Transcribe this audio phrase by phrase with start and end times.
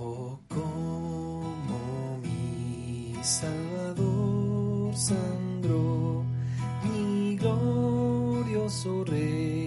[0.00, 6.24] Oh, como mi Salvador sangró,
[6.84, 9.57] mi glorioso Rey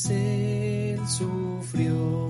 [0.09, 2.29] él sufrió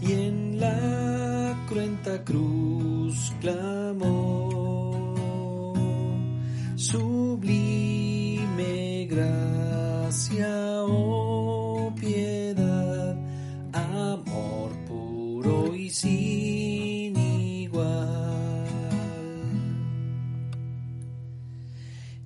[0.00, 5.04] y en la cruenta cruz clamó.
[6.76, 8.36] Sublime
[9.08, 13.16] gracia oh piedad
[13.72, 16.53] amor puro y sin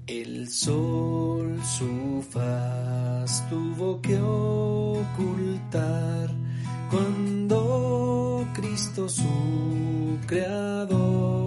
[0.08, 5.10] el sol su faz tuvo que ocultar
[6.90, 11.37] cuando Cristo su creador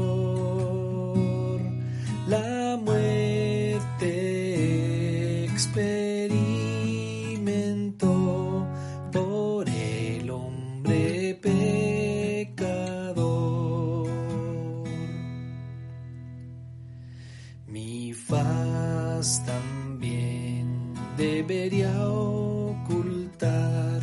[21.22, 24.02] debería ocultar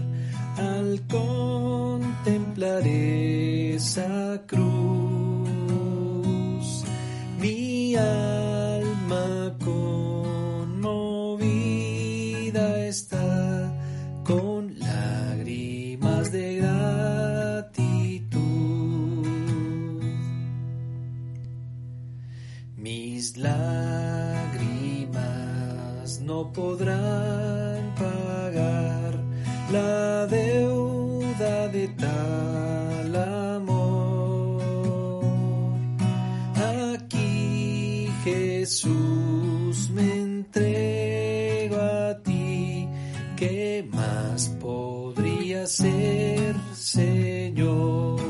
[0.56, 4.68] al contemplar esa cruz.
[7.40, 11.16] Mi alma conmovida
[12.86, 13.72] está
[14.22, 18.28] con lágrimas de gratitud.
[22.76, 23.67] Mis lágrimas
[26.28, 29.12] no podrán pagar
[29.72, 33.16] la deuda de tal
[33.56, 34.62] amor.
[36.92, 42.86] Aquí Jesús me entrego a ti.
[43.34, 46.54] ¿Qué más podría ser?
[46.74, 48.27] ser